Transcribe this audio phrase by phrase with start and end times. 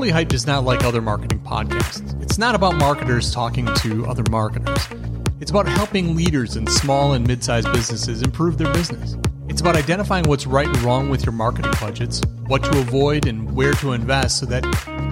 [0.00, 2.22] Totally Hyped is not like other marketing podcasts.
[2.22, 4.88] It's not about marketers talking to other marketers.
[5.40, 9.18] It's about helping leaders in small and mid sized businesses improve their business.
[9.50, 13.54] It's about identifying what's right and wrong with your marketing budgets, what to avoid, and
[13.54, 14.64] where to invest so that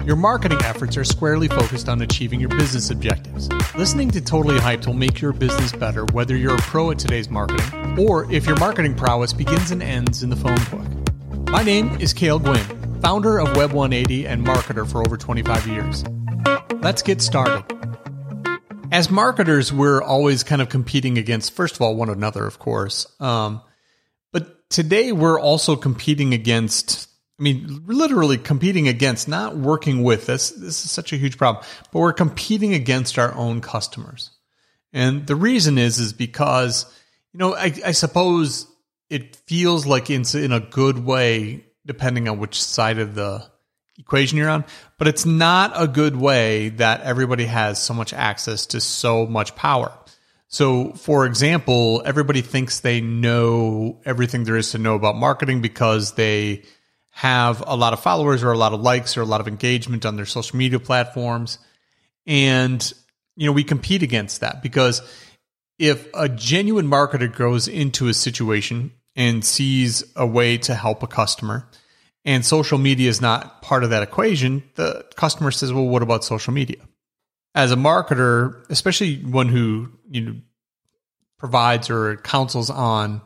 [0.07, 3.47] your marketing efforts are squarely focused on achieving your business objectives.
[3.75, 7.29] Listening to Totally Hyped will make your business better whether you're a pro at today's
[7.29, 11.47] marketing or if your marketing prowess begins and ends in the phone book.
[11.51, 16.03] My name is Cale Gwynn founder of Web 180 and marketer for over 25 years.
[16.81, 17.63] Let's get started.
[18.91, 23.07] As marketers, we're always kind of competing against, first of all, one another, of course.
[23.21, 23.61] Um,
[24.33, 27.07] but today we're also competing against,
[27.39, 30.49] I mean, literally competing against, not working with this.
[30.49, 31.63] This is such a huge problem,
[31.93, 34.31] but we're competing against our own customers.
[34.91, 36.85] And the reason is, is because,
[37.31, 38.67] you know, I, I suppose
[39.09, 43.43] it feels like in, in a good way depending on which side of the
[43.97, 44.63] equation you're on.
[44.99, 49.55] But it's not a good way that everybody has so much access to so much
[49.55, 49.91] power.
[50.49, 56.13] So, for example, everybody thinks they know everything there is to know about marketing because
[56.13, 56.63] they
[57.09, 60.05] have a lot of followers or a lot of likes or a lot of engagement
[60.05, 61.57] on their social media platforms.
[62.27, 62.93] And,
[63.35, 65.01] you know, we compete against that because
[65.79, 71.07] if a genuine marketer goes into a situation and sees a way to help a
[71.07, 71.69] customer
[72.25, 76.23] and social media is not part of that equation, the customer says, well, what about
[76.23, 76.77] social media?
[77.55, 80.35] As a marketer, especially one who, you know,
[81.37, 83.21] provides or counsels on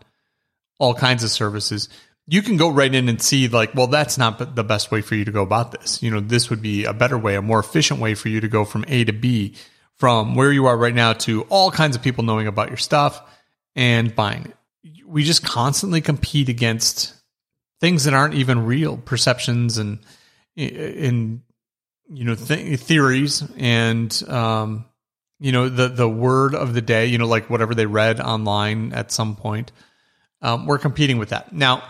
[0.79, 1.89] all kinds of services,
[2.27, 5.15] you can go right in and see like, well, that's not the best way for
[5.15, 6.01] you to go about this.
[6.01, 8.47] You know, this would be a better way, a more efficient way for you to
[8.47, 9.55] go from A to B,
[9.97, 13.21] from where you are right now to all kinds of people knowing about your stuff
[13.75, 14.57] and buying it
[15.05, 17.13] we just constantly compete against
[17.79, 19.99] things that aren't even real perceptions and
[20.55, 21.41] in
[22.09, 24.85] you know th- theories and um,
[25.39, 28.93] you know the the word of the day you know like whatever they read online
[28.93, 29.71] at some point
[30.43, 31.53] um, we're competing with that.
[31.53, 31.83] Now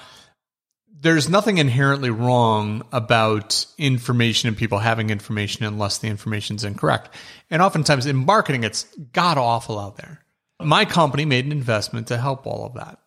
[1.02, 7.10] there's nothing inherently wrong about information and people having information unless the information's incorrect.
[7.50, 10.23] And oftentimes in marketing it's god awful out there
[10.66, 13.00] my company made an investment to help all of that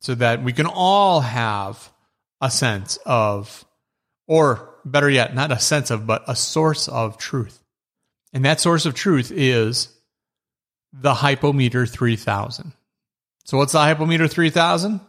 [0.00, 1.92] so that we can all have
[2.40, 3.64] a sense of,
[4.26, 7.62] or better yet, not a sense of, but a source of truth.
[8.32, 9.88] And that source of truth is
[10.92, 12.72] the Hypometer 3000.
[13.44, 15.00] So, what's the Hypometer 3000?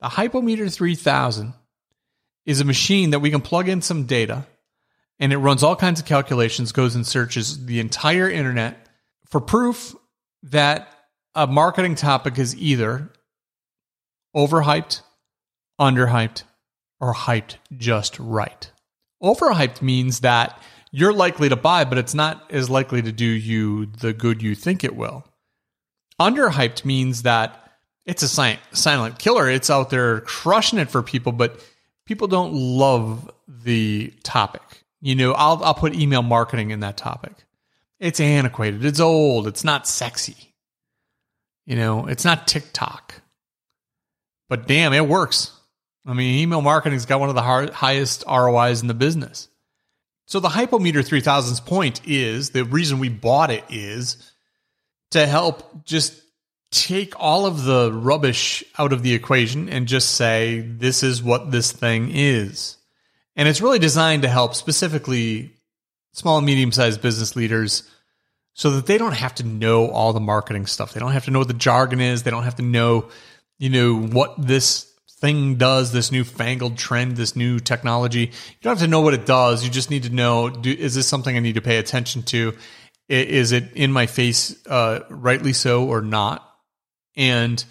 [0.00, 1.52] The Hypometer 3000
[2.46, 4.46] is a machine that we can plug in some data
[5.20, 8.88] and it runs all kinds of calculations, goes and searches the entire internet
[9.26, 9.94] for proof
[10.44, 10.88] that
[11.34, 13.10] a marketing topic is either
[14.34, 15.02] overhyped,
[15.80, 16.42] underhyped,
[17.00, 18.70] or hyped just right.
[19.22, 20.60] Overhyped means that
[20.92, 24.54] you're likely to buy, but it's not as likely to do you the good you
[24.54, 25.24] think it will.
[26.20, 27.56] Underhyped means that
[28.04, 29.48] it's a silent killer.
[29.48, 31.64] It's out there crushing it for people, but
[32.06, 34.84] people don't love the topic.
[35.00, 37.32] You know, I'll, I'll put email marketing in that topic.
[37.98, 38.84] It's antiquated.
[38.84, 39.46] It's old.
[39.46, 40.49] It's not sexy.
[41.70, 43.14] You know, it's not TikTok.
[44.48, 45.52] But damn, it works.
[46.04, 49.46] I mean, email marketing's got one of the highest ROIs in the business.
[50.26, 54.32] So the Hypometer 3000's point is the reason we bought it is
[55.12, 56.20] to help just
[56.72, 61.52] take all of the rubbish out of the equation and just say, this is what
[61.52, 62.78] this thing is.
[63.36, 65.52] And it's really designed to help specifically
[66.14, 67.88] small and medium sized business leaders
[68.54, 70.92] so that they don't have to know all the marketing stuff.
[70.92, 72.22] They don't have to know what the jargon is.
[72.22, 73.08] They don't have to know
[73.60, 74.90] you know, what this
[75.20, 78.20] thing does, this new fangled trend, this new technology.
[78.20, 79.62] You don't have to know what it does.
[79.62, 82.56] You just need to know, do, is this something I need to pay attention to?
[83.08, 86.48] Is it in my face, uh, rightly so or not?
[87.16, 87.62] And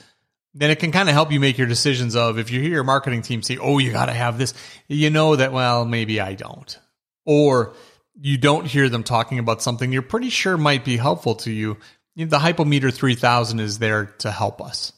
[0.53, 2.83] then it can kind of help you make your decisions of if you hear your
[2.83, 4.53] marketing team say, oh, you got to have this,
[4.87, 6.77] you know that, well, maybe I don't.
[7.25, 7.73] Or
[8.21, 11.77] you don't hear them talking about something you're pretty sure might be helpful to you.
[12.15, 14.91] The Hypometer 3000 is there to help us.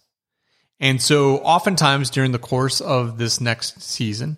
[0.80, 4.38] And so, oftentimes during the course of this next season,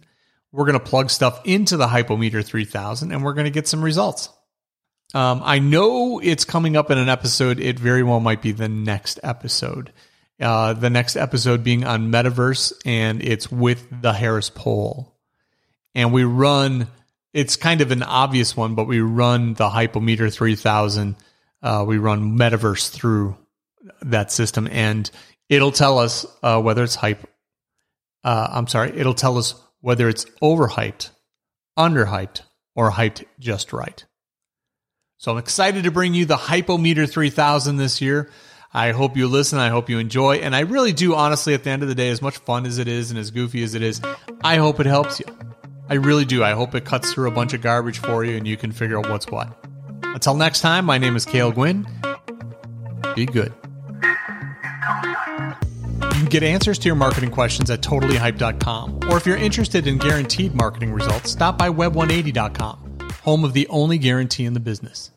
[0.52, 3.84] we're going to plug stuff into the Hypometer 3000 and we're going to get some
[3.84, 4.30] results.
[5.14, 7.60] Um, I know it's coming up in an episode.
[7.60, 9.94] It very well might be the next episode.
[10.42, 15.16] Uh, the next episode being on Metaverse, and it's with the Harris Poll.
[15.94, 16.88] And we run,
[17.34, 21.16] it's kind of an obvious one, but we run the Hypometer 3000.
[21.62, 23.38] Uh, we run Metaverse through
[24.02, 24.68] that system.
[24.72, 25.10] And
[25.54, 27.30] It'll tell us uh, whether it's hype.
[28.24, 28.98] Uh, I'm sorry.
[28.98, 31.12] It'll tell us whether it's overhyped,
[31.78, 32.42] underhyped,
[32.76, 34.04] or hyped just right.
[35.18, 38.32] So I'm excited to bring you the Hypometer 3000 this year.
[38.74, 39.60] I hope you listen.
[39.60, 40.38] I hope you enjoy.
[40.38, 42.80] And I really do, honestly, at the end of the day, as much fun as
[42.80, 44.02] it is and as goofy as it is,
[44.44, 45.26] I hope it helps you.
[45.94, 46.44] I really do.
[46.44, 48.98] I hope it cuts through a bunch of garbage for you and you can figure
[48.98, 49.56] out what's what.
[50.02, 51.86] Until next time, my name is Cale Gwynn.
[53.16, 53.54] Be good.
[56.02, 59.02] You can get answers to your marketing questions at totallyhype.com.
[59.08, 64.00] Or if you're interested in guaranteed marketing results, stop by web180.com, home of the only
[64.00, 65.12] guarantee in the business.